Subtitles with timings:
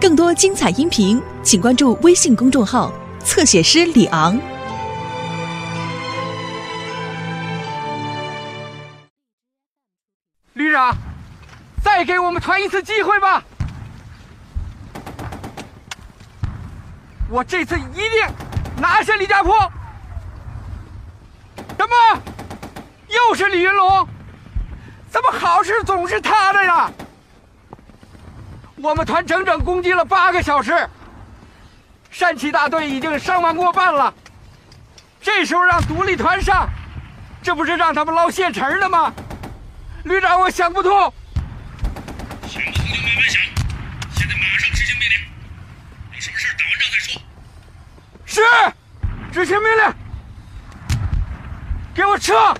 [0.00, 2.92] 更多精彩音频，请关注微信公众号
[3.24, 4.40] “侧写师李昂”。
[10.54, 10.94] 旅长，
[11.82, 13.42] 再给我们团一次机会吧！
[17.28, 18.08] 我这次一定
[18.80, 19.52] 拿下李家坡。
[21.76, 21.92] 什么？
[23.08, 24.06] 又是李云龙？
[25.10, 26.88] 怎么好事总是他的呀？
[28.82, 30.88] 我们团整整攻击了八个小时，
[32.10, 34.12] 山崎大队已经伤亡过半了。
[35.20, 36.68] 这时候让独立团上，
[37.42, 39.12] 这不是让他们捞现成的吗？
[40.04, 41.12] 旅长，我想不通。
[42.46, 43.42] 想不通就慢慢想，
[44.14, 47.22] 现在马上执行命令，有什么事打完仗再说。
[48.26, 48.42] 是，
[49.32, 49.94] 执行命令，
[51.94, 52.54] 给我撤。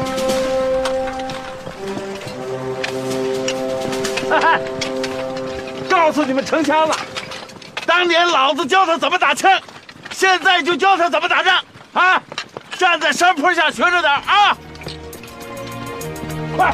[4.29, 4.59] 哈哈，
[5.89, 6.95] 告诉你们城枪了，
[7.85, 9.51] 当年老子教他怎么打枪，
[10.11, 11.59] 现在就教他怎么打仗
[11.93, 12.21] 啊！
[12.77, 14.57] 站在山坡下学着点啊！
[16.55, 16.73] 快！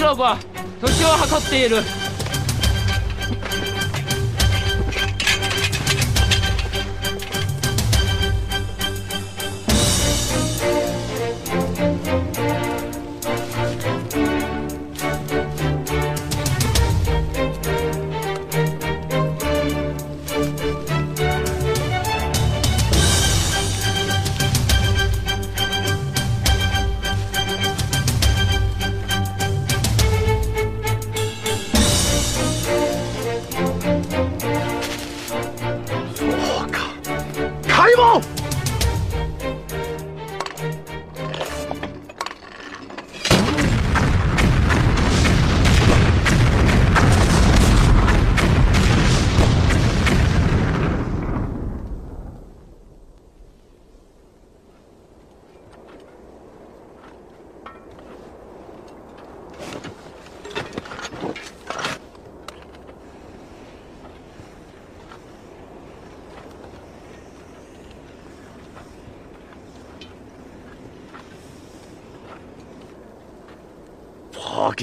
[0.00, 0.38] ロゴは
[0.80, 1.76] 時を計っている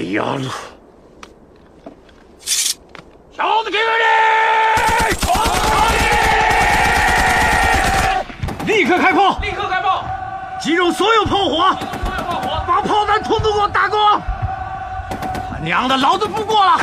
[0.00, 0.40] 弟兄们，
[2.40, 2.76] 子
[3.64, 3.86] 给们，
[8.66, 9.18] 立刻开炮！
[9.42, 10.04] 立刻开炮！
[10.60, 14.22] 集中所有炮火，集中所有炮火，把炮弹通给我打光！
[15.50, 16.78] 他娘的，老子不过了！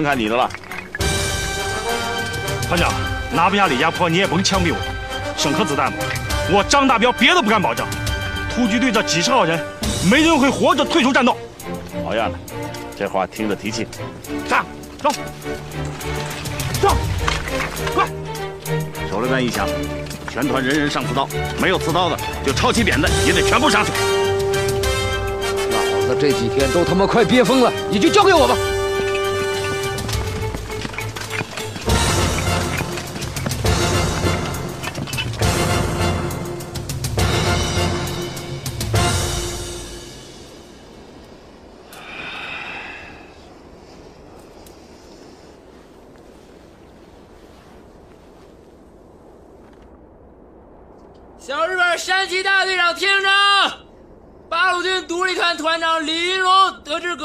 [0.00, 0.48] 看看你的了，
[2.62, 2.90] 团长，
[3.34, 4.78] 拿不下李家坡，你也甭枪毙我，
[5.36, 5.98] 省颗子弹吧。
[6.50, 7.86] 我张大彪别的不敢保证，
[8.48, 9.62] 突击队这几十号人，
[10.10, 11.36] 没人会活着退出战斗。
[12.02, 12.38] 好样的，
[12.98, 13.86] 这话听着提气。
[14.48, 14.64] 上，
[15.02, 15.10] 走，
[16.80, 16.96] 走，
[17.94, 18.06] 快！
[19.10, 19.68] 手榴弹一响，
[20.32, 21.28] 全团人人上刺刀，
[21.60, 23.90] 没有刺刀的就抄起扁担，也得全部上去。
[26.08, 28.56] 老子这几天都他妈快憋疯了，你就交给我吧。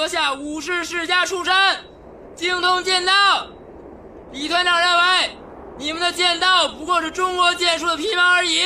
[0.08, 1.54] 下武士世家出身，
[2.36, 3.48] 精通剑道。
[4.32, 5.36] 李团长认为，
[5.78, 8.64] 你们的剑道不过是中国剑术的皮毛而已。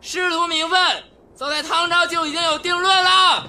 [0.00, 0.80] 师徒名分
[1.34, 3.46] 早在唐朝就已经有定论了。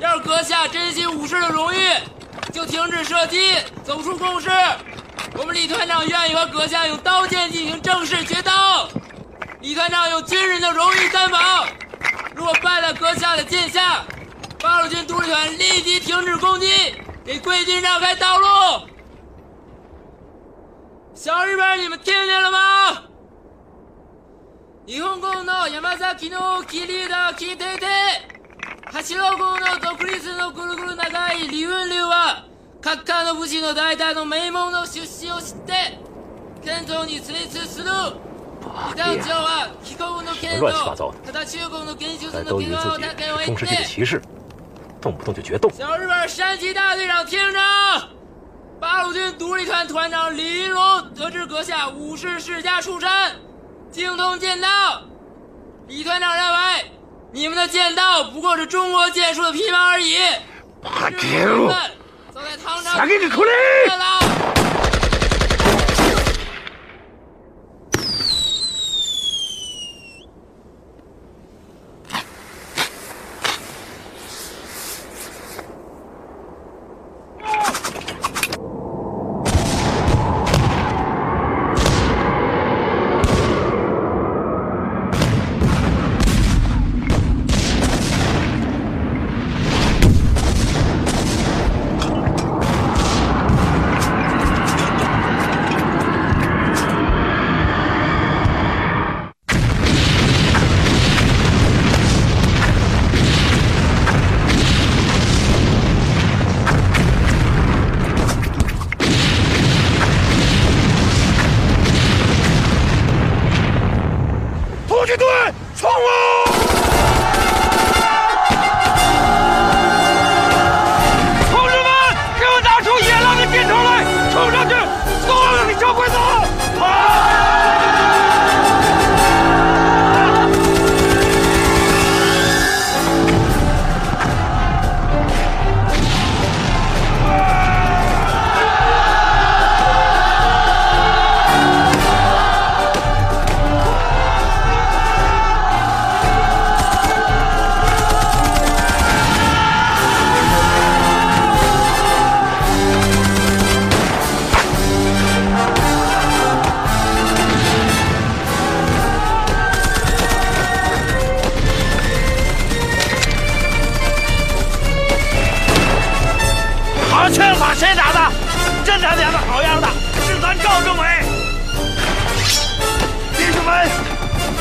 [0.00, 1.78] 要是阁下珍惜武士的荣誉，
[2.52, 3.54] 就停止射击，
[3.84, 4.50] 走出工事。
[5.38, 8.50] 我们李团长愿意和阁下用刀剑进行正式决斗。
[9.60, 11.66] 李团长有军人的荣誉担保，
[12.34, 14.04] 若败了阁下的剑下。
[14.66, 16.66] 八路军独立团立即停止攻击，
[17.24, 18.46] 给贵军让开道路！
[21.14, 22.90] 小日本，你们听见了吗？
[24.88, 27.86] 日本国の山崎隆吉リーダー聞いてて。
[28.90, 32.44] 八十六の独立のグルグル長いリウリは、
[32.80, 35.74] 格かの武士の代代の名門の出身を知って、
[36.64, 37.88] 県庁に連れする。
[38.74, 41.32] 啊，别什么乱七八糟的，
[42.32, 42.86] 咱都以为自
[43.46, 44.20] 己是中世纪的骑士。
[45.00, 45.70] 动不动就决斗！
[45.70, 47.58] 小日本山崎大队长，听着，
[48.80, 53.08] 八路军独立团团长李云龙得知阁下武士世家出身，
[53.90, 55.02] 精通剑道。
[55.88, 56.90] 李团长认为，
[57.32, 60.16] 你们的剑道不过是中国剑术的皮毛而已。
[60.84, 61.90] 杀给在
[62.34, 62.58] 本人！
[62.84, 64.55] 杀给口令。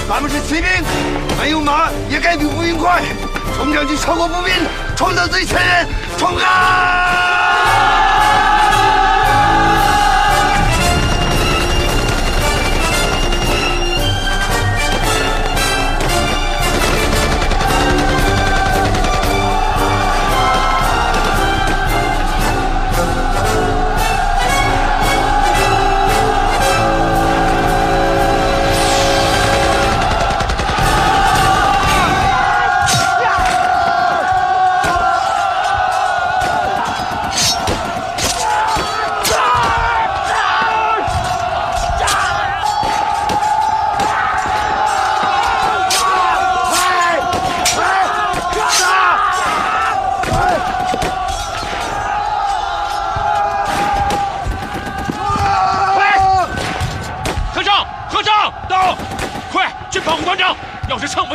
[0.08, 0.66] 咱们是骑兵，
[1.42, 3.02] 没有马也该比步兵快，
[3.58, 4.54] 冲上去超过步兵，
[4.96, 5.88] 冲到最前沿，
[6.20, 8.25] 冲啊！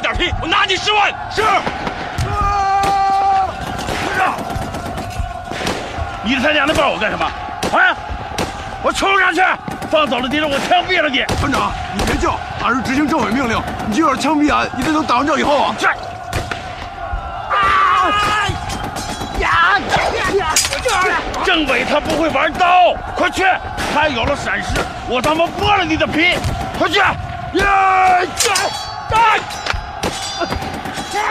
[0.01, 0.33] 点屁！
[0.41, 1.13] 我拿你十万！
[1.31, 1.61] 是，啊、
[4.17, 4.35] 长，
[6.25, 7.27] 你他娘的抱我干什么？
[7.75, 7.95] 哎，
[8.83, 9.43] 我冲上去，
[9.91, 11.23] 放走了敌人，我枪毙了你！
[11.39, 15.75] 团长，你别叫，俺是执行政委命令，你就是枪毙俺，你得等打完仗以后啊！
[15.79, 15.87] 去。
[21.45, 23.43] 政委他不会玩刀，快去！
[23.95, 24.69] 他有了闪失，
[25.09, 26.35] 我他妈剥了你的皮！
[26.79, 26.99] 快去！
[26.99, 27.15] 呀！
[29.11, 29.77] 啊！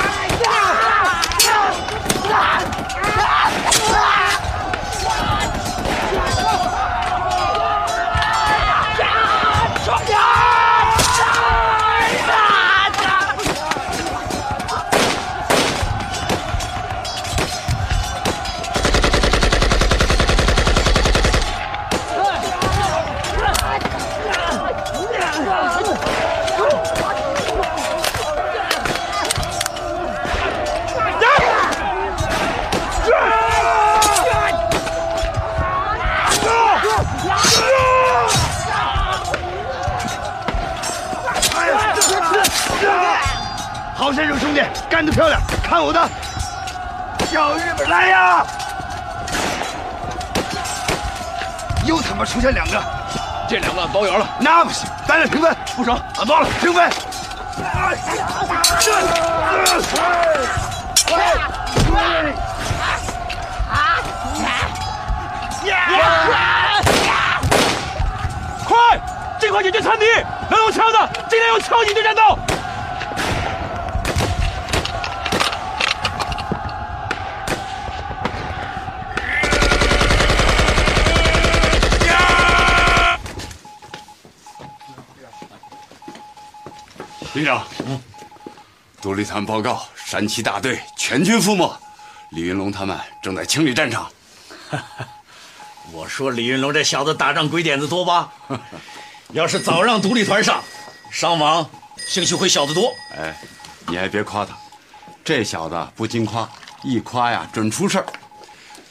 [44.97, 45.39] 干得漂亮！
[45.61, 46.09] 看我的，
[47.27, 48.43] 小日本来呀！
[51.85, 52.81] 又他妈出现两个，
[53.47, 54.27] 这两个包圆了。
[54.39, 56.89] 那不行，咱俩平分，不成，俺包了，平分。
[68.65, 68.99] 快，
[69.39, 70.07] 尽快解决残敌！
[70.49, 72.39] 能用枪的，尽量用枪解决战斗。
[87.37, 87.63] 旅长，
[88.99, 91.71] 独立团报告：山崎大队全军覆没，
[92.31, 94.09] 李云龙他们正在清理战场。
[95.93, 98.33] 我说李云龙这小子打仗鬼点子多吧？
[99.33, 100.63] 要是早让独立团上，
[101.11, 101.63] 伤亡，
[102.07, 102.91] 兴许会小得多。
[103.19, 103.37] 哎，
[103.87, 104.57] 你还别夸他，
[105.23, 106.49] 这小子不经夸，
[106.83, 108.05] 一夸呀准出事儿。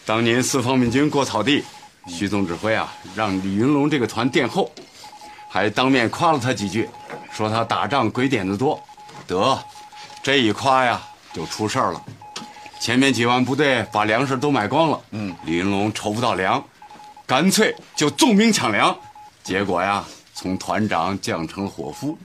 [0.04, 1.64] 当年四方面军过草地，
[2.06, 4.72] 徐总指挥啊让李云龙这个团殿后。
[5.56, 6.86] 还当面夸了他几句，
[7.32, 8.78] 说他打仗鬼点子多，
[9.26, 9.58] 得，
[10.22, 11.00] 这一夸呀
[11.32, 12.02] 就出事儿了。
[12.78, 16.62] 前面几万部队把粮食都买光了，嗯，李云龙筹不到粮，
[17.26, 18.94] 干脆就纵兵抢粮，
[19.42, 22.18] 结果呀，从团长降成了伙夫。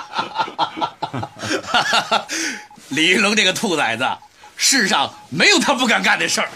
[2.88, 4.02] 李云龙这个兔崽子，
[4.56, 6.48] 世上没有他不敢干的事儿。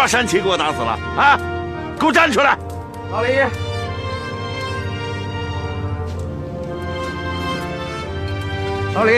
[0.00, 1.38] 把山崎给我打死了啊！
[1.98, 2.56] 给我站出来，
[3.12, 3.32] 老李！
[8.94, 9.16] 老李，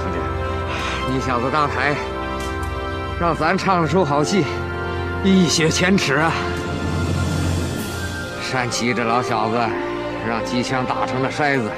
[0.00, 0.18] 兄弟，
[1.12, 1.94] 你小子刚台，
[3.20, 4.42] 让咱唱了出好戏，
[5.22, 6.32] 一雪前耻啊！
[8.42, 9.56] 山崎这老小子，
[10.28, 11.70] 让机枪打成了筛子，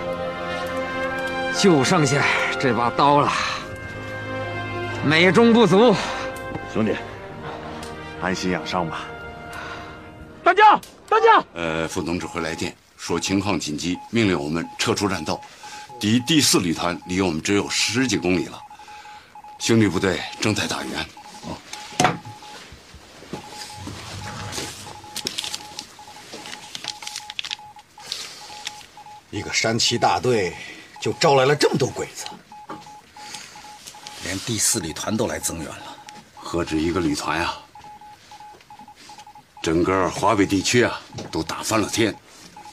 [1.55, 2.17] 就剩下
[2.59, 3.29] 这把刀了，
[5.05, 5.95] 美中不足。
[6.73, 6.97] 兄弟。
[8.21, 9.05] 安心养伤吧，
[10.45, 11.43] 大将，大将。
[11.55, 15.41] 呃，副总指挥来电说情况紧急，命令我们撤出战斗。
[15.99, 18.61] 敌第四旅团离我们只有十几公里了，
[19.59, 21.07] 兄弟部队正在打援。
[29.31, 30.55] 一个山崎大队
[31.01, 32.27] 就招来了这么多鬼子，
[34.25, 35.97] 连第四旅团都来增援了，
[36.35, 37.55] 何止一个旅团呀！
[39.63, 40.99] 整个华北地区啊，
[41.31, 42.15] 都打翻了天，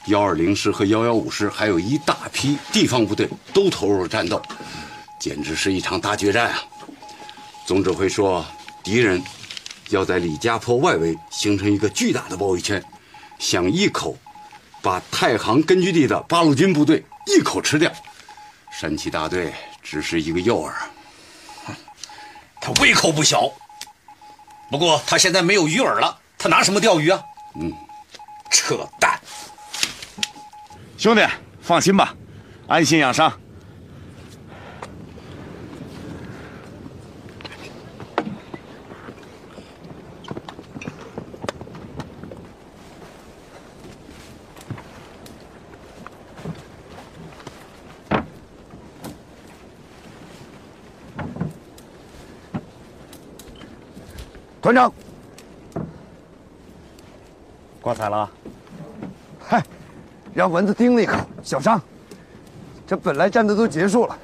[0.06, 4.40] 幺二零师和幺幺五师，还有一大批地方部队都投入了战斗，
[5.20, 6.62] 简直是一场大决战啊！
[7.66, 8.44] 总指挥说，
[8.82, 9.22] 敌人
[9.90, 12.82] 要在李家坡外围形成一个巨大的包围圈，
[13.38, 14.16] 想一口
[14.80, 17.92] 把太行根据地的八路军部队一口吃掉。
[18.72, 19.52] 山崎大队
[19.82, 20.72] 只是一个诱饵，
[22.62, 23.50] 他胃口不小，
[24.70, 26.18] 不过他现在没有鱼饵了。
[26.38, 27.22] 他拿什么钓鱼啊？
[27.54, 27.72] 嗯，
[28.48, 29.18] 扯淡！
[30.96, 31.20] 兄弟，
[31.60, 32.14] 放心吧，
[32.68, 33.30] 安心养伤。
[54.62, 54.92] 团长。
[57.88, 58.30] 发财了，
[59.40, 59.64] 嗨，
[60.34, 61.80] 让蚊子叮了一口小伤。
[62.86, 64.14] 这本来战斗都结束了，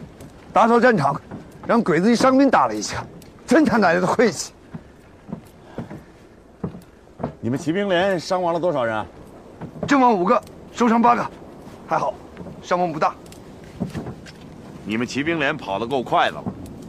[0.53, 1.19] 打扫战场，
[1.67, 3.03] 让鬼子一伤兵打了一枪，
[3.47, 4.53] 真他奶奶的晦气！
[7.41, 9.03] 你们骑兵连伤亡了多少人？
[9.89, 10.39] 阵亡五个，
[10.71, 11.27] 受伤八个，
[11.89, 12.13] 还好，
[12.63, 13.15] 伤亡不大。
[14.85, 16.45] 你们骑兵连跑得够快的了，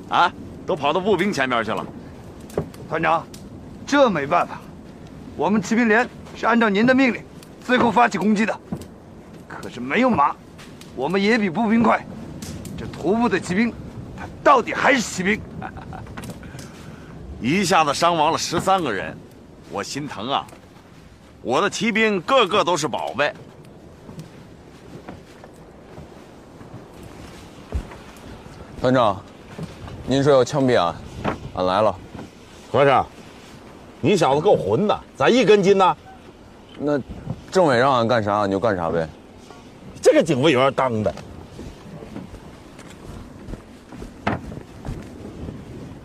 [0.10, 0.34] 啊，
[0.65, 1.88] 都跑到步兵前面去了。
[2.89, 3.25] 团长，
[3.88, 4.60] 这没办法，
[5.38, 6.05] 我们骑兵连。
[6.36, 7.24] 是按照您的命令，
[7.65, 8.56] 最后发起攻击的。
[9.48, 10.36] 可是没有马，
[10.96, 12.06] 我们也比步兵快。
[12.77, 13.74] 这徒步的骑兵，
[14.20, 15.39] 他到底还是骑兵。
[17.42, 19.15] 一下子伤亡了十三个人，
[19.72, 20.46] 我心疼啊！
[21.42, 23.32] 我的骑兵个个都是宝贝。
[28.82, 29.20] 团长，
[30.06, 30.94] 您说要枪毙俺，
[31.56, 31.96] 俺来了。
[32.72, 33.06] 和尚，
[34.01, 35.96] 你小子够混的，咋一根筋呢？
[36.79, 37.00] 那
[37.51, 39.08] 政委让俺干啥，你就干啥呗。
[40.01, 41.13] 这个警卫员当的。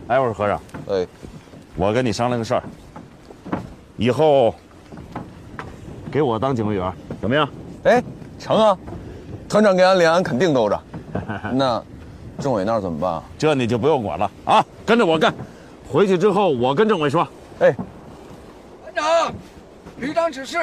[0.08, 1.06] 哎，我说和尚，哎，
[1.76, 2.62] 我跟你商量个事儿，
[3.96, 4.52] 以后
[6.10, 7.48] 给我当警卫员怎么样？
[7.84, 8.02] 哎，
[8.38, 8.76] 成啊！
[9.48, 10.80] 团长给俺连，俺肯定兜着。
[11.52, 11.82] 那
[12.40, 13.20] 政委那儿怎么办？
[13.38, 15.32] 这你就不用管了啊，跟着我干。
[15.90, 17.26] 回去之后，我跟政委说，
[17.60, 17.74] 哎。
[20.00, 20.57] 旅长指示，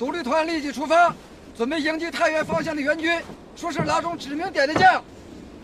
[0.00, 1.14] 独立团立即出发，
[1.56, 3.22] 准备迎击太原方向的援军，
[3.56, 5.00] 说是拉中指名点的将。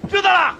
[0.08, 0.56] 知道了。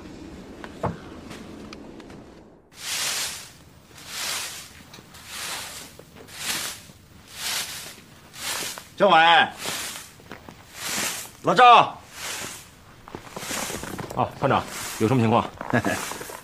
[8.96, 9.16] 政委，
[11.44, 11.96] 老赵。
[14.16, 14.60] 啊，团长，
[14.98, 15.48] 有什么情况？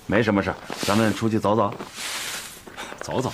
[0.07, 1.75] 没什么事，咱们出去走走。
[3.01, 3.33] 走走。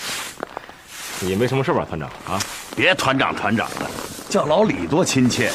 [1.21, 2.41] 你没什么事吧，团长啊？
[2.75, 3.85] 别团长团长的，
[4.31, 5.51] 叫老李多亲切。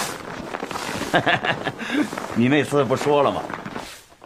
[2.38, 3.42] 你那次不说了吗？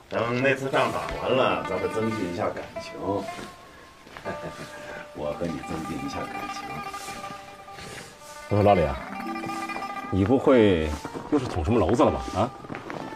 [0.09, 2.91] 等那次仗打完了，咱们增进一下感情。
[5.13, 6.63] 我和你增进一下感情。
[8.49, 8.93] 我说老李啊？
[10.09, 10.89] 你不会
[11.31, 12.19] 又是捅什么娄子了吧？
[12.35, 12.51] 啊？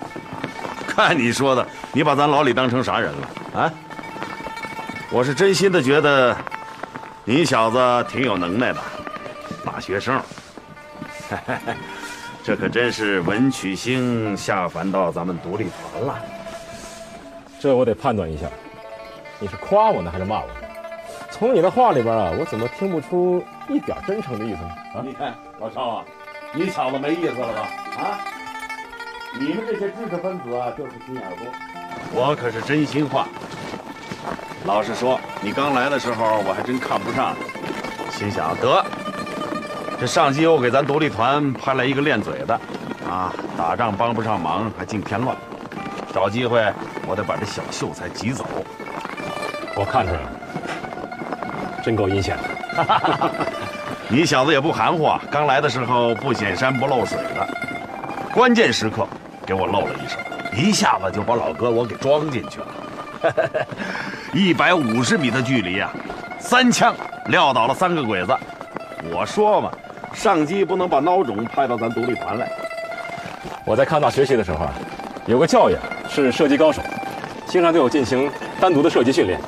[0.88, 3.28] 看你说的，你把咱老李当成啥人了？
[3.62, 3.70] 啊？
[5.10, 6.34] 我是真心的觉得，
[7.26, 8.80] 你小子挺有能耐的。
[9.64, 10.22] 大学生，
[12.44, 16.20] 这可真是文曲星下凡到咱们独立团了。
[17.60, 18.48] 这我得判断一下，
[19.40, 20.48] 你是夸我呢还是骂我？
[21.32, 24.70] 从你的话里边啊，我怎么听不出一点真诚的意思呢？
[24.96, 26.06] 啊，你看老赵啊，
[26.54, 27.68] 你小子没意思了吧？
[27.98, 28.20] 啊，
[29.40, 31.46] 你们这些知识分子啊，就是心眼多。
[32.14, 33.28] 我可是真心话，
[34.66, 37.36] 老实说，你刚来的时候我还真看不上，
[38.12, 38.86] 心想得。
[40.00, 42.60] 这上级又给咱独立团派来一个练嘴的，
[43.10, 45.36] 啊，打仗帮不上忙，还净添乱。
[46.14, 46.62] 找机会，
[47.08, 48.46] 我得把这小秀才挤走。
[49.76, 53.32] 我看出来了，真够阴险的。
[54.10, 55.22] 你小子也不含糊啊！
[55.32, 57.48] 刚来的时候不显山不露水的，
[58.34, 59.08] 关键时刻
[59.46, 60.20] 给我露了一手，
[60.56, 63.34] 一下子就把老哥我给装进去了。
[64.34, 65.90] 一百五十米的距离啊，
[66.38, 66.94] 三枪
[67.28, 68.36] 撂倒了三个鬼子。
[69.14, 69.72] 我说嘛。
[70.16, 72.50] 上级不能把孬种派到咱独立团来。
[73.66, 74.74] 我在抗大学习的时候，啊，
[75.28, 75.78] 有个教员
[76.10, 76.82] 是射击高手，
[77.48, 79.40] 经常对我进行单独的射击训练。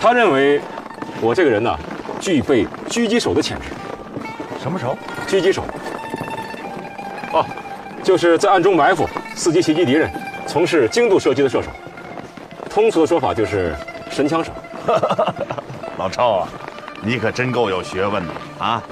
[0.00, 0.60] 他认为
[1.20, 1.78] 我这个人呢，
[2.18, 3.66] 具备狙击手的潜质。
[4.60, 4.96] 什么时候
[5.28, 5.62] 狙击手？
[7.32, 7.44] 哦，
[8.02, 10.10] 就是在暗中埋伏，伺机袭击敌人，
[10.46, 11.68] 从事精度射击的射手。
[12.70, 13.74] 通俗的说法就是
[14.10, 14.50] 神枪手。
[15.98, 16.48] 老赵啊，
[17.02, 18.82] 你可真够有学问的啊！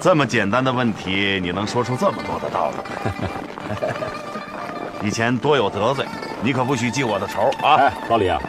[0.00, 2.78] 这么简单的问题，你能说出这么多的道理？
[5.06, 6.06] 以前多有得罪，
[6.42, 8.40] 你可不许记我的仇啊，哎，老李啊！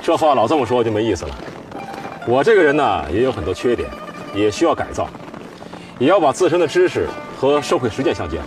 [0.00, 1.34] 这话老这么说就没意思了。
[2.24, 3.90] 我这个人呢，也有很多缺点，
[4.32, 5.08] 也需要改造，
[5.98, 8.44] 也要把自身的知识和社会实践相结合。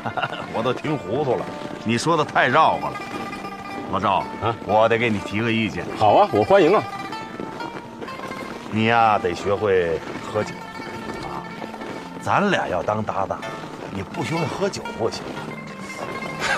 [0.56, 1.40] 我都听糊涂了，
[1.84, 2.90] 你说的太绕了。
[3.92, 5.84] 老赵啊，我得给你提个意见。
[5.98, 6.82] 好啊，我欢迎啊。
[8.70, 10.00] 你呀，得学会
[10.32, 10.52] 喝酒。
[12.26, 13.38] 咱俩要当搭档，
[13.94, 15.22] 你不学会喝酒不行。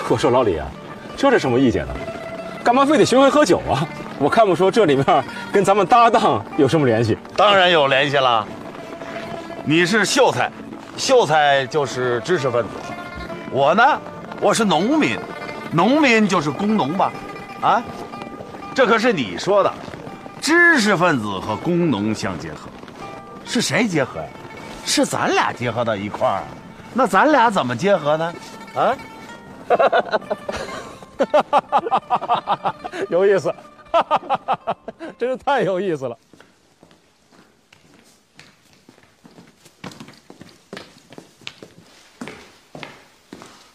[0.09, 0.65] 我说老李啊，
[1.15, 1.93] 这是什么意见呢？
[2.63, 3.87] 干嘛非得学会喝酒啊？
[4.17, 5.05] 我看不出这里面
[5.51, 7.15] 跟咱们搭档有什么联系。
[7.37, 8.43] 当然有联系了。
[9.63, 10.51] 你是秀才，
[10.97, 12.69] 秀才就是知识分子；
[13.51, 13.83] 我呢，
[14.41, 15.19] 我是农民，
[15.71, 17.11] 农民就是工农吧？
[17.61, 17.83] 啊，
[18.73, 19.71] 这可是你说的，
[20.41, 22.67] 知识分子和工农相结合，
[23.45, 24.25] 是谁结合呀？
[24.89, 26.41] 是咱俩结合到一块儿，
[26.95, 28.33] 那咱俩怎么结合呢？
[28.75, 28.89] 啊，
[29.69, 30.19] 哈哈
[31.51, 31.63] 哈
[32.09, 32.73] 哈哈！
[33.07, 33.53] 有意思，
[35.19, 36.17] 真是太有意思了。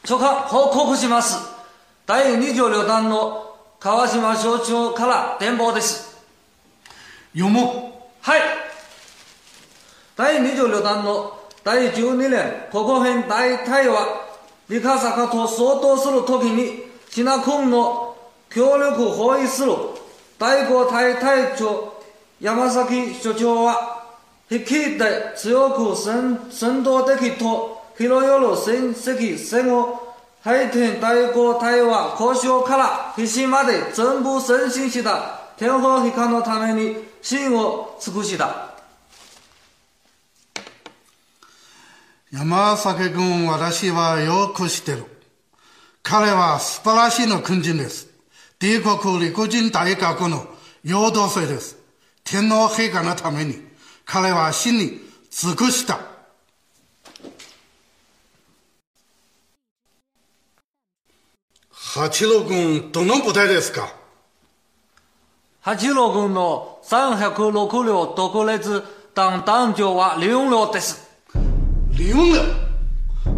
[0.08, 1.22] 报告，告，第二
[4.08, 4.34] 川
[4.94, 5.36] から
[5.74, 6.14] です。
[8.26, 8.63] はい。
[10.16, 11.32] 第二十六弾の
[11.64, 13.96] 第十二年国編大対話、
[14.68, 18.16] 三科坂と相当するときに、シナ君の
[18.48, 19.72] 協力包囲する
[20.38, 21.94] 第五大隊長
[22.40, 24.04] 山崎所長は、
[24.50, 26.36] 引きで強く戦
[26.84, 29.98] 闘的と広よる戦績戦後、
[30.42, 38.73] 配点第五隊は交渉から必死まで全部前進した天皇陛下のために真を尽くした。
[42.36, 45.04] 山崎君、私はよく知ってる。
[46.02, 48.08] 彼は素晴らしいの軍人です。
[48.58, 50.44] 帝国陸軍大学の
[50.82, 51.76] 陽動生です。
[52.24, 53.54] 天皇陛下のために、
[54.04, 54.98] 彼は死に
[55.30, 56.00] 尽くした。
[61.70, 63.94] 八郎軍、どの部隊ですか
[65.60, 68.82] 八郎軍の306両特列
[69.14, 71.03] 団団長は4両です。
[71.96, 72.44] 李永亮，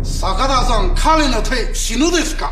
[0.02, 2.50] サカ大将かの手死ぬですか。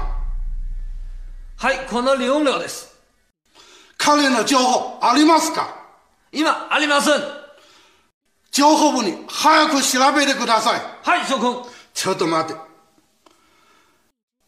[1.57, 2.95] はい、この李永亮です。
[3.97, 5.75] 彼の情報ありますか。
[6.31, 7.09] 今あります。
[8.51, 10.81] 情報部に早く調べてください。
[11.03, 11.71] はい、少康。
[11.95, 12.61] ちょっと待って。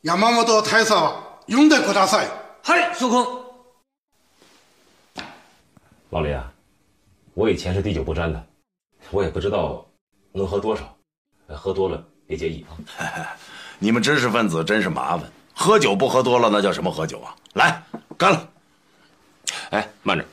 [0.03, 2.27] 山本大佐を呼んでください。
[2.65, 3.27] はい、少康。
[6.11, 6.53] 老李啊，
[7.35, 8.45] 我以前是滴酒不沾的，
[9.11, 9.83] 我也不知道
[10.35, 10.96] 能喝多少。
[11.55, 12.65] 喝多了别介意
[12.99, 13.37] 啊！
[13.79, 15.31] 你们知识分子真是麻烦。
[15.55, 17.35] 喝酒不喝多了，那叫什么喝酒啊？
[17.55, 17.83] 来，
[18.19, 18.49] 干了！
[19.71, 20.25] 哎，慢着，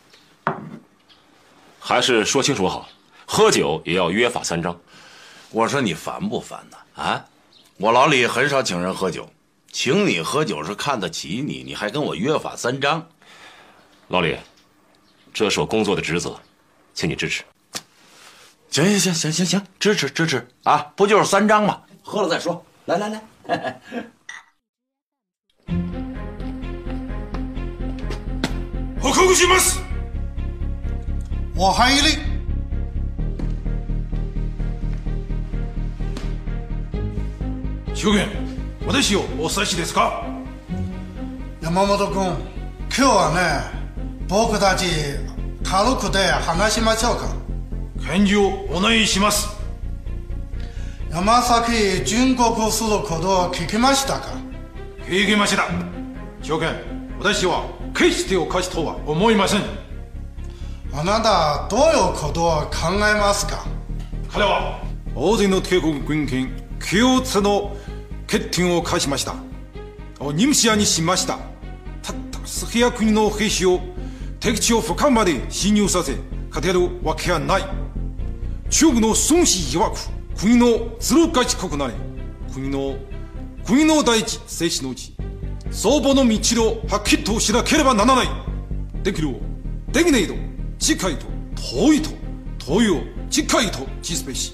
[1.79, 2.89] 还是说清楚好。
[3.25, 4.77] 喝酒也要约法三章。
[5.49, 6.77] 我说你烦不烦呢？
[7.03, 7.25] 啊，
[7.77, 9.29] 我老李很少请人喝酒，
[9.71, 13.07] 请你喝酒是看得起你，你还跟我约法三章。
[14.09, 14.37] 老李，
[15.33, 16.37] 这是我工作的职责，
[16.93, 17.43] 请你支持。
[18.73, 20.91] 行行行行行行，支持支持啊！
[20.95, 21.79] 不就是三张吗？
[22.01, 22.65] 喝了再说。
[22.85, 23.23] 来来来，
[28.99, 29.79] 我空喜满寺，
[31.55, 32.17] 我寒一力，
[37.93, 38.27] 秋元，
[38.87, 40.23] 我的室お久しですか？
[41.61, 42.35] 山本君，
[42.89, 43.71] 今日はね、
[44.27, 44.87] 僕たち
[45.63, 47.32] カラで話しましょうか。
[48.03, 49.47] 返事をお願いします
[51.09, 54.33] 山崎純国することを聞きましたか
[55.07, 55.65] 聞きました
[56.41, 56.73] 証券
[57.17, 57.63] 私は
[57.95, 59.61] 決しておかしとは思いません
[60.93, 63.65] あなたどういうことを考えますか
[64.29, 64.83] 彼は
[65.15, 66.51] 大勢の帝国軍権
[66.91, 67.77] 共通の
[68.29, 69.35] 欠点を犯しました
[70.19, 71.37] を任視野にしました
[72.01, 73.79] たったすヘや国の兵士を
[74.41, 76.17] 敵地を深まで侵入させ
[76.49, 77.82] 勝てるわけはない
[78.73, 79.91] 中国の孫子曰
[80.35, 81.93] く国の鶴ヶ地国なれ
[82.51, 82.95] 国の
[83.67, 85.13] 国の第一生死のち
[85.69, 88.27] 相場の道をはっきりとしなければならない
[89.03, 89.35] できるを
[89.91, 90.33] できねえと
[90.79, 91.27] 近いと
[91.77, 92.09] 遠いと
[92.57, 94.53] 遠いを近いと自すべし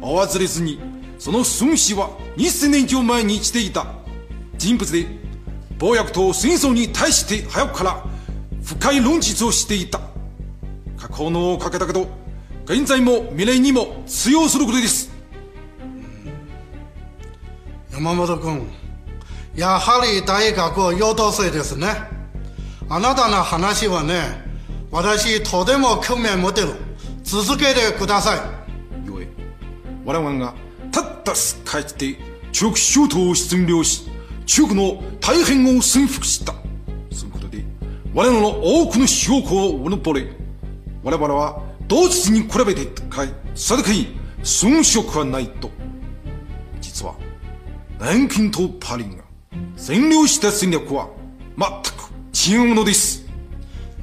[0.00, 0.80] わずれずに
[1.20, 3.86] その孫子は2000年以上前にしていた
[4.58, 5.06] 人物で
[5.78, 8.04] 暴薬と戦争に対して早くから
[8.64, 10.00] 深い論述をしていた
[10.96, 12.23] 過去のをかけたけど
[12.66, 15.10] 現在も未来にも通用することです、
[17.90, 18.62] うん、山本君
[19.54, 21.88] やはり大学優等生ですね
[22.88, 24.14] あなたの話はね
[24.90, 26.68] 私とても興味を持てる
[27.22, 29.26] 続けてくださいよい
[30.06, 30.54] 我々が
[30.90, 32.16] たったすかって
[32.52, 34.08] 中国諸島を占領し
[34.46, 36.54] 中国の大変を征服した
[37.12, 37.62] そのことで
[38.14, 40.32] 我々の多くの証拠をうぬぼれ
[41.02, 42.88] 我々は同日に比べて
[43.54, 44.06] されかい
[44.42, 45.70] 遜色はないと。
[46.80, 47.14] 実は、
[48.00, 49.10] 南京とパリが
[49.76, 51.08] 占領した戦略は
[52.32, 53.26] 全く違うものです。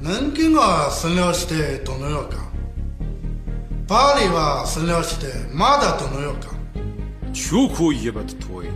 [0.00, 2.50] 南京が占領してどのようか。
[3.88, 6.52] パリは占領してまだどのようか。
[7.32, 8.68] 中国を言えばとえ、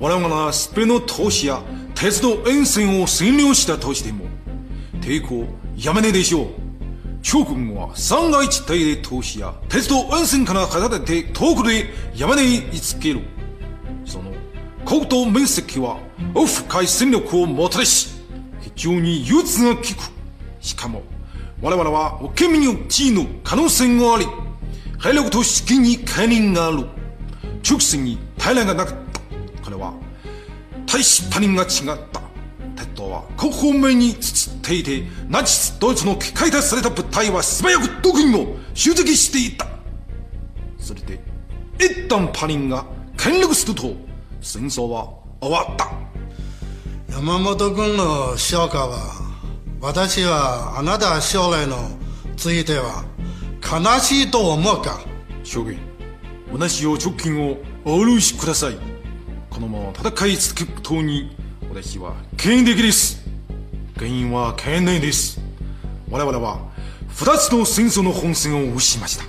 [0.00, 1.62] 我々はスペの投資や
[1.94, 4.24] 鉄道沿線を占領したとしても、
[5.00, 6.59] 抵抗やめねえでしょう。
[7.22, 13.20] 長君は三が地帯で投資や鉄道温泉から隔てて遠くで山根に居つける
[14.06, 14.32] その
[14.86, 15.98] 国土面積は
[16.34, 18.08] 深い戦力をもたらし
[18.60, 19.86] 非常に憂鬱が効く
[20.60, 21.02] しかも
[21.60, 24.26] 我々は受け身の地位の可能性があり
[25.00, 26.86] 体力と資金に解任がある
[27.68, 29.20] 直線に平らがなかった
[29.64, 29.92] これは
[30.86, 31.68] 大使他人が違っ
[32.10, 32.29] た
[32.80, 39.66] 鉄塔は広報面に包っていてナチスドイツの機械化された物体は素早くこにも集積していた
[40.78, 41.20] それで
[41.78, 42.84] 一旦パリンが
[43.18, 43.92] 権力すると
[44.40, 45.10] 戦争は
[45.42, 45.90] 終わった
[47.14, 49.30] 山本君の評価は
[49.80, 51.76] 私はあなた将来の
[52.36, 53.04] ついては
[53.62, 55.00] 悲しいと思うか
[55.42, 55.78] 証言
[56.56, 58.78] 同じよう直近をお許しください
[59.50, 61.36] このまま戦い続けるとに
[61.70, 63.22] 私は権的です。
[63.94, 65.40] 原因は権内です。
[66.10, 66.62] 我々は
[67.06, 69.24] 二つの戦争の本戦を失いました。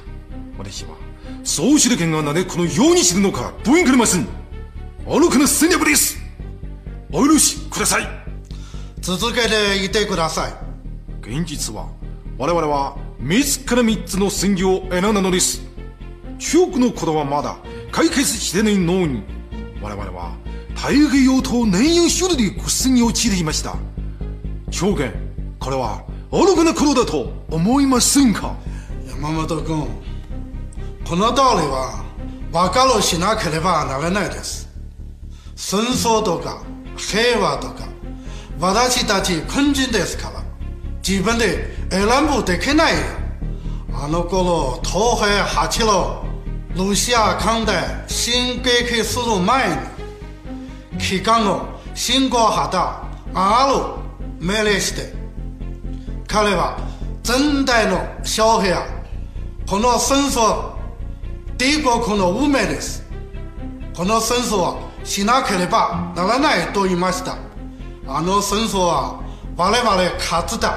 [0.57, 0.95] 私は
[1.43, 4.25] 総司令権がなぜこのように知るのか分かりません。
[5.07, 6.17] 愚かな戦略です。
[7.13, 8.07] お許しください。
[9.01, 10.53] 続けていてください。
[11.21, 11.89] 現実は
[12.39, 15.61] 我々は三つから三つの戦業を選んだのです。
[16.39, 17.55] 中国のことはまだ
[17.91, 19.21] 解決してないのに、
[19.79, 20.40] 我々は
[20.75, 23.75] 太平洋島南処理で苦戦に陥っていました
[24.71, 25.13] 証言、
[25.59, 28.55] これは愚かな苦労だと思いませんか
[29.07, 29.85] 山本君
[31.07, 32.03] この道理は
[32.51, 34.69] 分かろしなければならないです
[35.55, 36.63] 戦争とか
[36.97, 37.87] 平和とか
[38.59, 40.41] 私たち軍人ですから
[41.07, 42.93] 自分で選ぶできない
[43.93, 46.25] あの頃東平八郎
[46.77, 50.00] ロシア艦隊進撃する前に
[51.01, 52.77] 去讲侬星光下头，
[53.33, 53.83] 阿侬
[54.39, 55.03] 没那些的，
[56.27, 56.77] 看来吧？
[57.23, 58.83] 等待侬小孩啊，
[59.65, 60.71] 碰到绳索，
[61.57, 63.01] 第一个碰到五没那些，
[63.95, 66.13] 碰到绳索啊，先拿开了吧？
[66.15, 67.35] 哪能那也多一码些的，
[68.07, 69.15] 阿侬绳索啊，
[69.57, 70.69] 挖来挖来卡子的，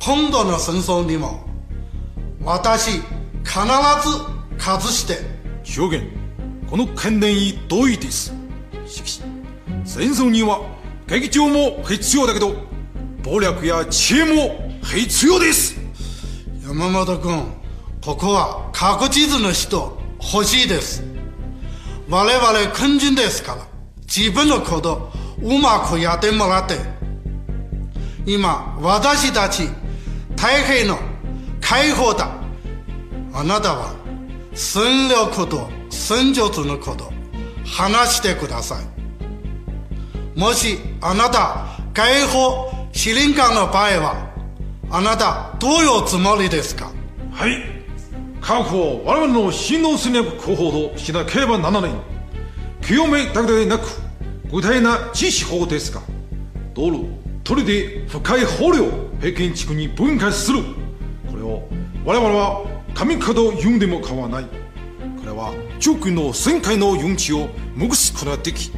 [0.00, 1.28] 碰到了绳索尼么？
[2.42, 3.02] 我担心
[3.44, 4.08] 卡那拉子
[4.58, 5.20] 卡子些的。
[5.62, 6.00] 主人，
[6.70, 8.30] この懸念伊多一点事。
[9.86, 10.60] 戦争には
[11.06, 12.56] 劇場も必要だけど
[13.22, 15.76] 暴力や知恵も必要です
[16.66, 17.44] 山本君
[18.04, 19.96] ここは各地図の人
[20.32, 21.04] 欲しいです
[22.10, 22.44] 我々
[22.78, 23.64] 軍人ですから
[24.04, 26.74] 自分のことうまくやってもらって
[28.26, 29.68] 今私たち
[30.36, 30.98] 太平の
[31.60, 32.32] 解放だ
[33.32, 33.94] あなたは
[34.52, 37.12] 戦力と戦術のこと
[37.64, 38.95] 話してください
[40.36, 44.32] もしあなた解放司令官の場合は
[44.90, 45.70] あなたどう
[46.02, 46.92] いうつもりですか
[47.32, 47.56] はい
[48.42, 51.90] 各方我々の新能戦略広報としなければならない
[52.84, 53.86] 清めだけでなく
[54.52, 56.02] 具体な実施法ですが
[56.74, 57.06] 道路
[57.42, 60.58] 取りで深い法令を平均地区に分解する
[61.30, 61.62] これを
[62.04, 64.50] 我々は神門読んでも構わないこ
[65.24, 68.70] れは中国の旋回の用地を無くすことができ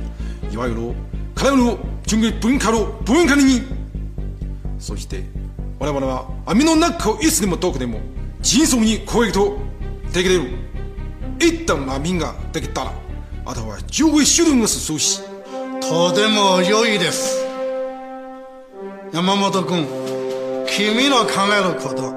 [0.53, 1.08] いわゆる
[1.39, 3.63] 金の중국文化の文化に
[4.81, 5.23] そして
[5.79, 8.01] 我々は網の中をいつでもどこでも
[8.43, 9.57] 迅速に攻撃と
[10.13, 10.51] できれる
[11.39, 12.93] 一旦網ができたら
[13.45, 15.21] あとは十分手段を進し
[15.81, 17.47] とても良いです
[19.13, 19.87] 山本君
[20.67, 22.15] 君の考えること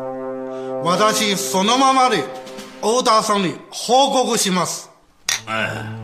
[0.84, 2.24] 私そのままで
[2.78, 4.90] 太田さんに報告します
[5.46, 6.01] ああ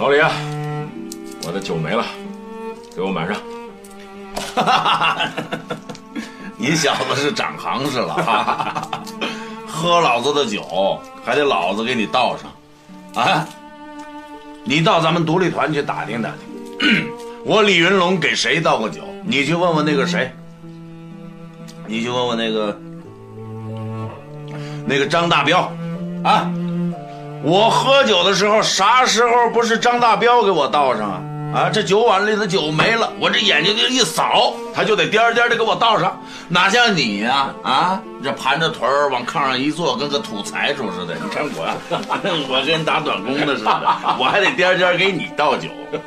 [0.00, 0.30] 老李啊，
[1.46, 2.02] 我的酒没了，
[2.96, 3.36] 给我满上。
[6.56, 8.80] 你小子是长行市了，
[9.68, 13.46] 喝老子的酒还得老子给你倒上，啊！
[14.64, 16.30] 你到咱们独立团去打听打
[16.78, 17.06] 听，
[17.44, 19.02] 我李云龙给谁倒过酒？
[19.22, 20.32] 你去问问那个谁，
[21.86, 22.80] 你去问问那个
[24.86, 25.70] 那个张大彪，
[26.24, 26.50] 啊！
[27.42, 31.20] 我喝酒的时候，啥时候不是张大彪给我倒上啊？
[31.52, 36.16] 啊，这酒碗里的酒没了，我这眼睛就一扫，他就得颠颠的给我倒上。
[36.48, 37.48] 哪像你呀？
[37.62, 41.14] 啊，这盘着腿儿往炕上一坐，跟个土财主似的。
[41.14, 41.74] 你看我，
[42.54, 43.70] 我跟打短工的似的，
[44.18, 45.68] 我还得颠颠给你倒酒。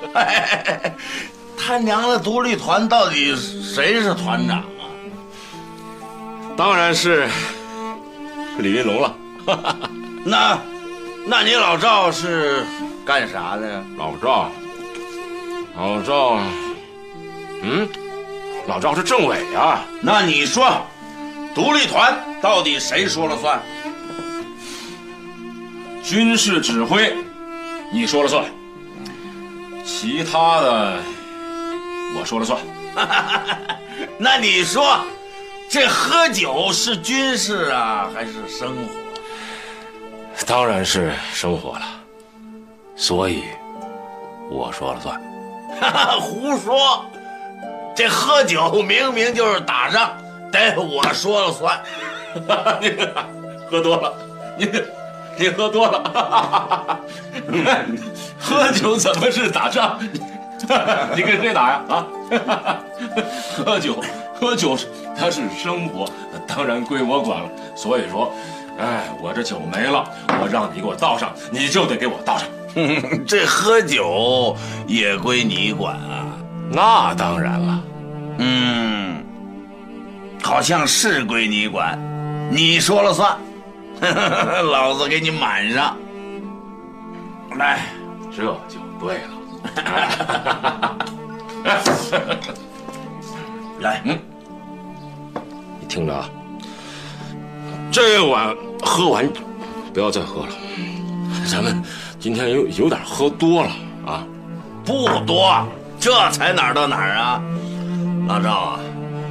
[1.57, 4.85] 他娘的，独立团到底谁是团长啊？
[6.55, 7.27] 当然是
[8.59, 9.13] 李云龙了。
[10.23, 10.59] 那。
[11.25, 12.65] 那你老赵是
[13.05, 13.81] 干啥的呀？
[13.97, 14.51] 老赵，
[15.77, 16.37] 老赵，
[17.61, 17.87] 嗯，
[18.67, 19.85] 老赵是政委啊。
[20.01, 20.85] 那你说，
[21.55, 23.61] 独立团到底谁说了算？
[26.03, 27.15] 军事指挥，
[27.89, 28.43] 你说了算。
[29.85, 30.99] 其他的，
[32.19, 32.59] 我说了算。
[34.19, 34.99] 那你说，
[35.69, 39.02] 这喝酒是军事啊，还是生活？
[40.45, 41.81] 当然是生活了，
[42.95, 43.43] 所以
[44.51, 45.21] 我说了算。
[46.19, 47.05] 胡说！
[47.95, 50.13] 这喝酒明明就是打仗，
[50.51, 51.79] 得我说了算。
[52.81, 52.89] 你
[53.69, 54.13] 喝多了，
[54.57, 54.69] 你
[55.37, 56.99] 你喝多了。
[58.37, 59.97] 喝酒怎么是打仗？
[61.15, 61.81] 你跟谁打呀？
[61.89, 62.07] 啊？
[63.55, 63.99] 喝酒
[64.39, 64.75] 喝酒
[65.17, 66.05] 它是生活，
[66.47, 67.49] 当然归我管了。
[67.75, 68.31] 所以说。
[68.79, 70.03] 哎，我这酒没了，
[70.41, 72.47] 我让你给我倒上，你就得给我倒上。
[73.27, 74.55] 这喝酒
[74.87, 76.35] 也归你管啊？
[76.71, 77.79] 那当然了，
[78.39, 79.23] 嗯，
[80.41, 81.97] 好像是归你管，
[82.51, 83.37] 你说了算，
[84.65, 85.95] 老子给你满上。
[87.57, 87.81] 来，
[88.35, 90.99] 这就对了。
[93.81, 94.17] 来，嗯，
[95.79, 96.27] 你听着啊。
[97.93, 99.29] 这碗喝完，
[99.93, 100.49] 不要再喝了。
[101.45, 101.79] 咱们
[102.19, 103.69] 今天有有点喝多了
[104.03, 104.25] 啊，
[104.83, 105.63] 不多，
[105.99, 107.39] 这才哪儿到哪儿啊，
[108.27, 108.79] 老赵啊，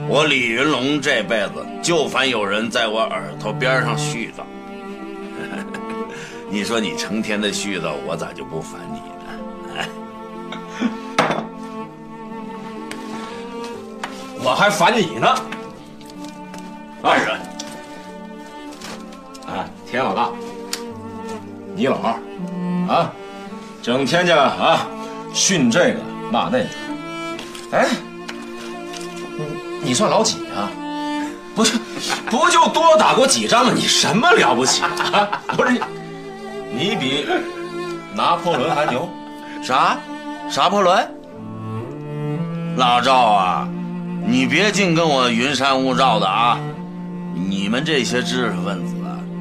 [0.08, 4.42] 我李云龙这辈子就烦有人在我耳朵边上絮叨。
[6.48, 9.00] 你说你成天的絮叨，我咋就不烦你
[11.18, 11.34] 呢？
[14.44, 15.34] 我还烦你呢，
[17.02, 17.51] 爱人。
[19.90, 20.28] 田老大，
[21.74, 22.14] 你老二，
[22.88, 23.12] 啊，
[23.82, 24.86] 整天家啊
[25.34, 25.96] 训这个
[26.30, 26.66] 骂那个，
[27.72, 27.88] 哎，
[29.36, 30.70] 你你算老几啊？
[31.54, 31.76] 不是，
[32.30, 33.72] 不就多打过几仗吗？
[33.74, 35.28] 你什么了不起啊？
[35.54, 35.82] 不是，你
[36.72, 37.26] 你比
[38.14, 39.08] 拿破仑还牛？
[39.62, 39.98] 啥？
[40.48, 41.06] 啥破仑？
[42.78, 43.68] 老赵啊，
[44.26, 46.58] 你别净跟我云山雾罩的啊！
[47.34, 48.91] 你们这些知识分子。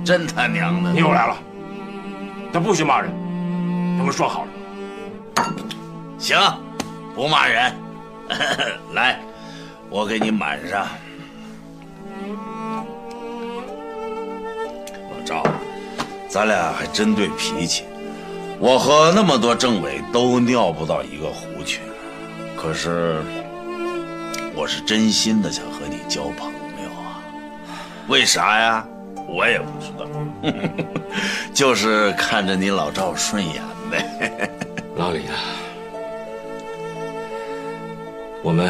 [0.03, 0.91] 真他娘的！
[0.91, 1.35] 你又来了。
[2.51, 3.09] 他不许骂人，
[3.97, 4.47] 不们说好了
[5.37, 5.53] 吗？
[6.17, 6.37] 行，
[7.15, 7.71] 不骂人。
[8.93, 9.19] 来，
[9.89, 10.85] 我给你满上。
[14.93, 15.43] 老赵，
[16.27, 17.83] 咱俩还真对脾气。
[18.59, 21.79] 我和那么多政委都尿不到一个壶去，
[22.55, 23.21] 可是
[24.55, 26.51] 我是真心的想和你交朋
[26.83, 27.19] 友啊。
[28.07, 28.85] 为啥呀？
[29.33, 30.05] 我也不知道，
[31.55, 34.49] 就是看着你老赵顺眼呗，
[34.97, 35.35] 老李啊，
[38.43, 38.67] 我们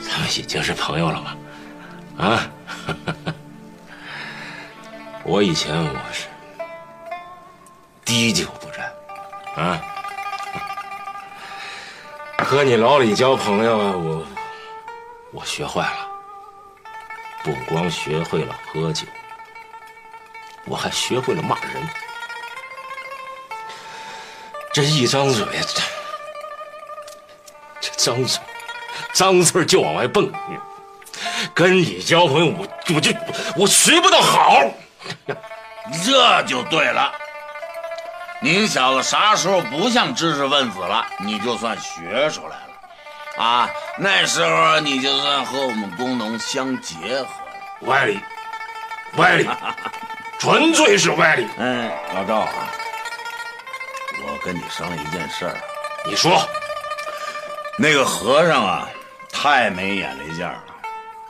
[0.00, 1.36] 咱们已经是朋友了吧？
[2.16, 2.50] 啊，
[5.24, 6.26] 我以前我是
[8.02, 9.82] 滴酒不沾，啊，
[12.42, 14.26] 和你老李交朋友，我
[15.34, 16.13] 我学坏了。
[17.44, 19.06] 不光学会了喝酒，
[20.64, 21.74] 我还学会了骂人。
[24.72, 25.44] 这一张嘴，
[27.82, 28.40] 这张嘴，
[29.12, 30.32] 脏字就往外蹦。
[31.54, 33.12] 跟你交朋友，我我就
[33.58, 34.58] 我学不到好。
[36.04, 37.12] 这就对了，
[38.40, 41.06] 你小子啥时候不像知识分子了？
[41.18, 42.63] 你就算学出来。
[43.36, 43.68] 啊，
[43.98, 47.28] 那时候你就算和我们工农相结合了，
[47.82, 48.20] 歪理，
[49.16, 49.48] 歪理，
[50.38, 51.46] 纯粹是歪理。
[51.58, 52.70] 嗯，老赵啊，
[54.22, 55.56] 我跟你商量一件事儿，
[56.06, 56.46] 你说，
[57.76, 58.88] 那个和尚啊，
[59.32, 60.64] 太没眼力见儿了，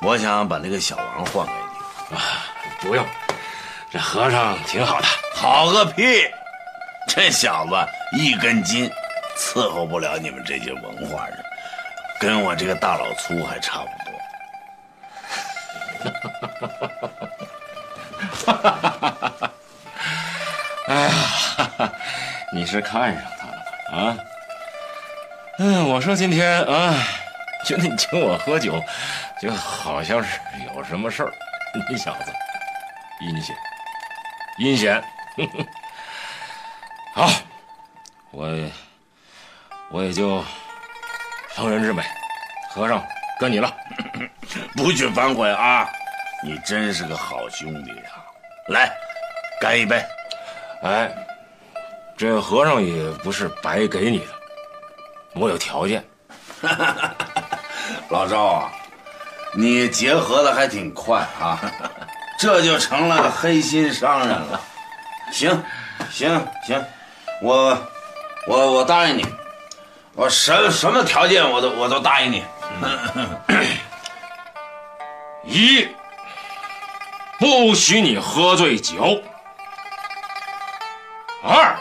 [0.02, 2.16] 我想把那个小王换给你。
[2.16, 2.20] 啊，
[2.80, 3.04] 不用，
[3.90, 6.20] 这和尚挺好的，好个屁！
[7.08, 7.72] 这小子
[8.18, 8.90] 一根筋，
[9.38, 11.43] 伺候不了你们这些文化人。
[12.20, 13.88] 跟我这个大老粗还差不
[18.46, 19.30] 多。
[20.86, 21.92] 哎呀，
[22.52, 23.52] 你是看上他了
[23.90, 23.96] 吧？
[23.96, 24.18] 啊？
[25.58, 26.94] 嗯，我说今天啊，
[27.64, 28.82] 觉得你请我喝酒，
[29.40, 30.38] 就好像是
[30.74, 31.32] 有什么事儿。
[31.88, 32.32] 你小子
[33.22, 33.56] 阴险，
[34.58, 35.02] 阴险。
[37.14, 37.28] 好，
[38.32, 38.48] 我，
[39.90, 40.44] 我也就。
[41.54, 42.02] 成人之美，
[42.74, 43.00] 和尚，
[43.38, 43.72] 该你了，
[44.74, 45.88] 不许反悔啊！
[46.42, 48.18] 你真是个好兄弟啊！
[48.70, 48.92] 来，
[49.60, 50.04] 干一杯！
[50.82, 51.14] 哎，
[52.16, 54.26] 这和尚也不是白给你的，
[55.34, 56.04] 我有条件。
[58.10, 58.72] 老赵啊，
[59.54, 61.60] 你结合的还挺快啊，
[62.36, 64.60] 这就成了个黑心商人了。
[65.30, 65.62] 行，
[66.10, 66.84] 行，行，
[67.40, 67.78] 我，
[68.48, 69.24] 我，我答应你。
[70.16, 72.44] 我什什么条件我都我都答应你。
[75.42, 75.86] 一，
[77.40, 79.20] 不许你喝醉酒；
[81.42, 81.76] 二，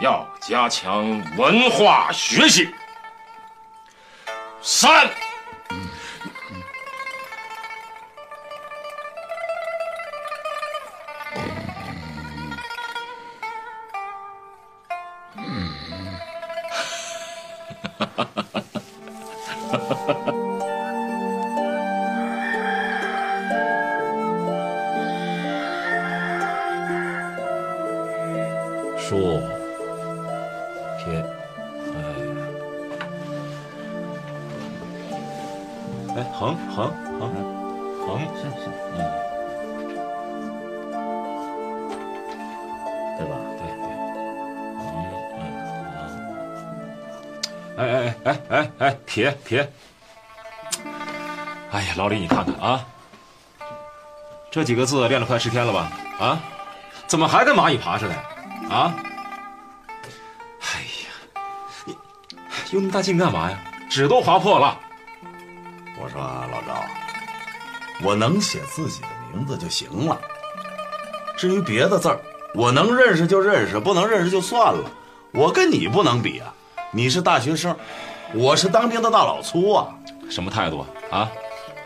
[0.00, 1.06] 要加强
[1.36, 2.66] 文化学习；
[4.60, 5.08] 三。
[43.20, 43.36] 对吧？
[43.58, 43.76] 对对，
[47.76, 48.98] 嗯嗯哎哎哎哎哎哎！
[49.04, 49.70] 撇撇。
[51.70, 52.86] 哎呀，老李，你看看啊，
[54.50, 55.92] 这几个字练了快十天了吧？
[56.18, 56.40] 啊？
[57.06, 58.14] 怎么还跟蚂蚁爬似的？
[58.74, 58.96] 啊？
[60.62, 61.92] 哎呀，你
[62.72, 63.58] 用那么大劲干嘛呀？
[63.90, 64.78] 纸都划破了。
[66.02, 66.82] 我说老赵，
[68.02, 70.18] 我能写自己的名字就行了，
[71.36, 72.18] 至于别的字儿。
[72.54, 74.90] 我能认识就认识，不能认识就算了。
[75.32, 76.52] 我跟你不能比啊，
[76.90, 77.74] 你是大学生，
[78.34, 79.86] 我是当兵的大老粗啊。
[80.28, 80.80] 什么态度
[81.10, 81.18] 啊？
[81.18, 81.30] 啊！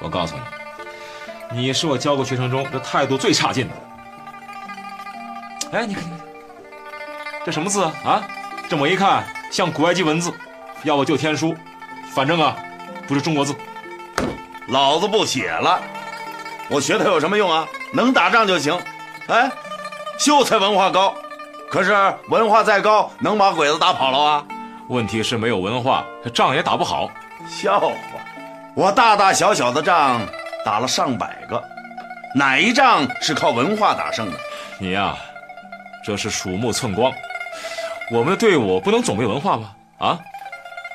[0.03, 3.75] 我告诉你，你是我教过学生中这态度最差劲的。
[5.73, 6.21] 哎，你看，你看，
[7.45, 8.23] 这什么字啊？
[8.69, 10.33] 这么一看，像古埃及文字，
[10.83, 11.55] 要不就天书，
[12.15, 12.55] 反正啊，
[13.07, 13.55] 不是中国字。
[14.69, 15.81] 老子不写了，
[16.71, 17.67] 我学它有什么用啊？
[17.95, 18.79] 能打仗就行。
[19.29, 19.51] 哎。
[20.17, 21.15] 秀才文化高，
[21.71, 21.93] 可是
[22.29, 24.45] 文化再高，能把鬼子打跑了啊？
[24.89, 27.11] 问题是没有文化，仗也打不好。
[27.49, 27.91] 笑话！
[28.77, 30.21] 我大大小小的仗
[30.65, 31.63] 打了上百个，
[32.35, 34.39] 哪一仗是靠文化打胜的？
[34.79, 35.17] 你呀，
[36.05, 37.13] 这是鼠目寸光。
[38.13, 39.73] 我们的队伍不能总没文化吧？
[39.99, 40.19] 啊，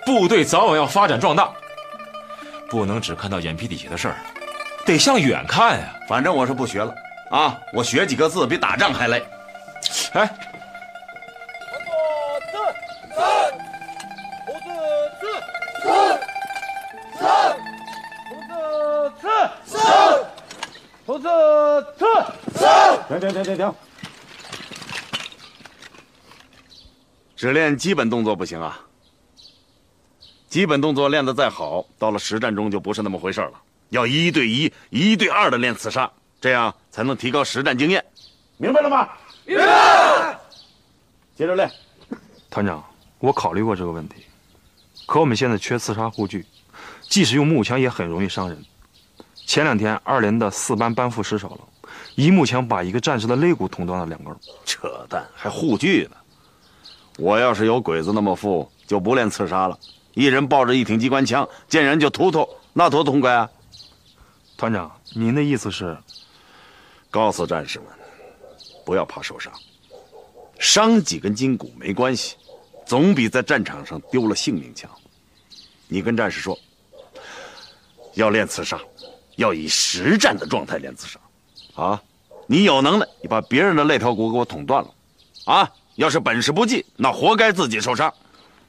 [0.05, 1.49] 部队早晚要发展壮大，
[2.69, 4.15] 不能只看到眼皮底下的事儿，
[4.85, 5.85] 得向远看呀。
[6.07, 6.93] 反正我是不学了。
[7.29, 7.59] 啊！
[7.73, 9.23] 我学几个字比打仗还累。
[10.13, 10.25] 哎，
[11.85, 13.81] 红字四，
[14.45, 16.05] 红字四，
[17.17, 17.25] 四，
[18.29, 19.27] 红字
[19.65, 19.77] 四，四，
[21.05, 22.65] 红字四，四。
[23.07, 23.73] 停停停停停！
[27.35, 28.79] 只练基本动作不行啊！
[30.49, 33.51] 基本动作练得再好，到了实战中就不是那么回事了。
[33.89, 36.11] 要一对一、一对二的练刺杀。
[36.41, 38.03] 这样才能提高实战经验，
[38.57, 39.09] 明白了吗？
[39.45, 40.37] 明白。
[41.35, 41.69] 接着练。
[42.49, 42.83] 团长，
[43.19, 44.23] 我考虑过这个问题，
[45.05, 46.45] 可我们现在缺刺杀护具，
[47.01, 48.57] 即使用木枪也很容易伤人。
[49.45, 54.33] 前两天二连的四班班副失手了，一木枪把一个战士的肋骨捅断了两根。
[54.65, 56.15] 扯淡，还护具呢？
[57.17, 59.77] 我要是有鬼子那么富，就不练刺杀了，
[60.13, 63.49] 一人抱着一挺机关枪，见人就突突，那多痛快啊！
[64.57, 65.97] 团长，您的意思是？
[67.11, 67.87] 告诉战士们，
[68.85, 69.51] 不要怕受伤，
[70.59, 72.35] 伤几根筋骨没关系，
[72.85, 74.89] 总比在战场上丢了性命强。
[75.87, 76.57] 你跟战士说，
[78.13, 78.79] 要练刺杀，
[79.37, 81.19] 要以实战的状态练刺杀。
[81.83, 82.01] 啊，
[82.45, 84.89] 你有能耐，你把别人的肋条骨给我捅断了，
[85.45, 88.13] 啊，要是本事不济，那活该自己受伤。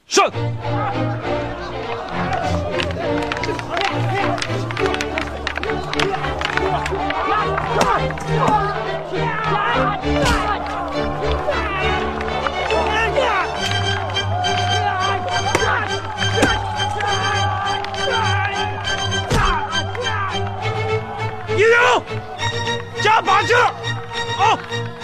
[0.07, 0.21] 是。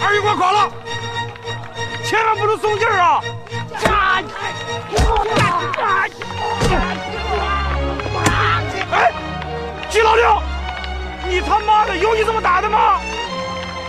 [0.00, 0.70] 二营，我垮了，
[2.04, 3.20] 千万不能松劲儿啊！
[8.92, 9.12] 哎，
[9.90, 10.42] 季老六，
[11.28, 13.00] 你他妈的有你这么打的吗？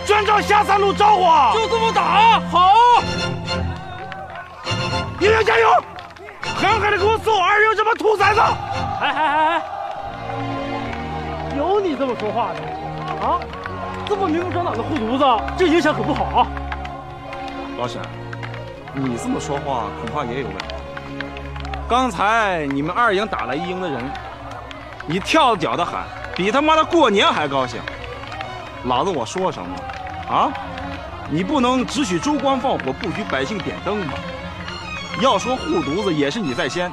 [0.04, 1.52] 专找下三路招呼啊！
[1.54, 3.02] 就这么打，好！
[5.20, 5.68] 一营加油，
[6.56, 8.40] 狠狠的给我揍二营这帮兔崽子！
[8.40, 9.62] 哎哎哎，
[10.32, 13.26] 哎，有你这么说话的？
[13.26, 13.38] 啊？
[14.10, 16.46] 这么明目张胆的护犊子，这影响可不好啊！
[17.78, 18.02] 老沈，
[18.92, 20.64] 你这么说话恐怕也有问题。
[21.88, 24.02] 刚才你们二营打了一营的人，
[25.06, 26.02] 你跳脚的喊，
[26.34, 27.78] 比他妈的过年还高兴。
[28.82, 29.76] 老子我说什么，
[30.28, 30.50] 啊？
[31.30, 34.14] 你不能只许州官放火，不许百姓点灯吗？
[35.22, 36.90] 要说护犊子也是你在先，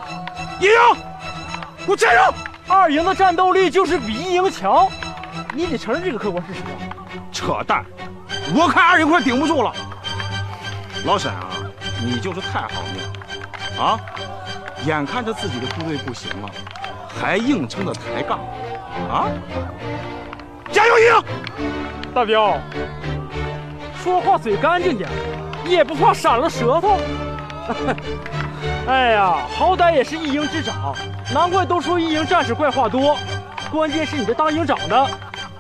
[0.60, 0.72] 一营，
[1.84, 2.36] 给我站住！
[2.72, 4.88] 二营的战斗力就是比一营强，
[5.56, 6.62] 你得承认这个客观事实。
[7.38, 7.86] 扯淡！
[8.56, 9.72] 我看二人快顶不住了。
[11.06, 11.48] 老沈啊，
[12.04, 13.96] 你就是太好命啊！
[14.88, 16.50] 眼看着自己的部队不行了，
[17.08, 18.40] 还硬撑着抬杠
[19.08, 19.28] 啊！
[20.72, 21.24] 加油营！
[22.16, 22.58] 大彪，
[24.04, 25.08] 说话嘴干净点，
[25.64, 26.98] 也不怕闪了舌头。
[28.90, 30.92] 哎呀，好歹也是一营之长，
[31.32, 33.16] 难怪都说一营战士怪话多。
[33.72, 35.08] 关键是你这当营长的，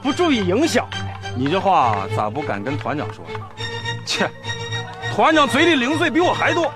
[0.01, 0.83] 不注意影响。
[1.39, 3.23] 你这话咋不敢跟团长说？
[4.05, 4.27] 切，
[5.13, 6.71] 团长嘴里零碎比我还多，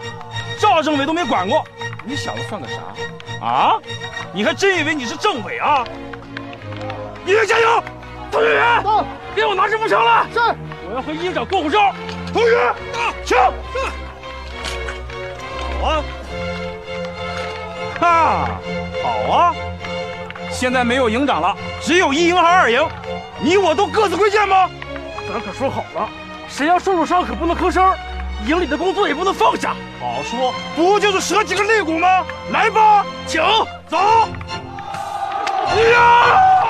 [0.59, 1.63] 赵政委都没管过。
[2.05, 2.75] 你小子算个啥？
[3.43, 3.73] 啊？
[4.31, 5.83] 你还真以为你是政委啊？
[7.25, 7.83] 一营加油！
[8.31, 9.03] 通讯员，到，
[9.35, 10.25] 给我拿支步枪来。
[10.31, 10.39] 是。
[10.39, 11.91] 我要和营长过过招。
[12.31, 13.79] 同学，到，枪，是。
[15.81, 16.03] 好啊！
[17.99, 18.49] 哈，
[19.03, 19.55] 好啊！
[20.61, 22.87] 现在没有营长了，只有一营和二营，
[23.43, 24.69] 你我都各自归建吗？
[25.27, 26.07] 咱可说好了，
[26.47, 27.91] 谁要受了伤可不能吭声，
[28.47, 29.75] 营里的工作也不能放下。
[29.99, 32.23] 好说，不就是折几个肋骨吗？
[32.51, 33.41] 来吧，请
[33.87, 33.97] 走。
[35.91, 36.60] 呀！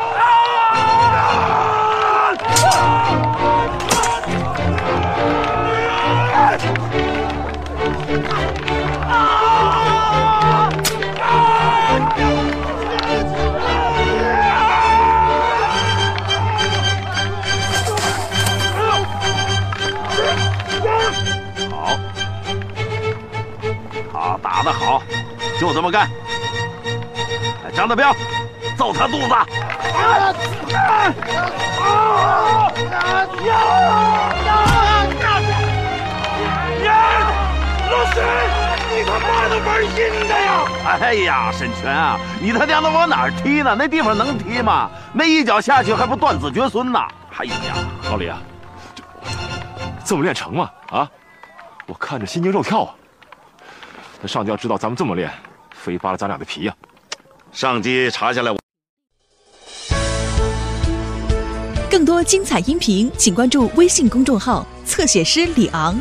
[24.64, 25.02] 打得好，
[25.60, 26.08] 就这么干！
[27.74, 28.16] 张德彪，
[28.78, 29.34] 揍他肚子！
[29.34, 29.40] 啊！
[29.42, 29.42] 啊！
[29.42, 29.42] 啊！
[29.42, 30.14] 啊！
[31.82, 32.98] 啊！
[33.50, 34.30] 啊！
[34.46, 34.54] 啊！
[36.86, 37.22] 啊！
[37.90, 38.24] 老沈，
[38.92, 41.00] 你他妈的玩阴的呀？
[41.02, 43.76] 哎呀，沈泉啊，你他娘的往哪儿踢呢？
[43.76, 44.88] 那地方能踢吗？
[45.12, 47.00] 那一脚下去还不断子绝孙呢？
[47.38, 47.56] 哎呀，
[48.12, 48.38] 老李啊，
[50.06, 50.70] 这么练成吗？
[50.92, 51.10] 啊，
[51.88, 52.94] 我看着心惊肉跳啊。
[54.22, 55.30] 他上级知道咱们这么练，
[55.72, 56.76] 非扒了咱俩的皮呀！
[57.52, 58.60] 上级查下来，我。
[61.90, 66.00] 更多精彩音频，请关注微信公众号“侧写师李昂”。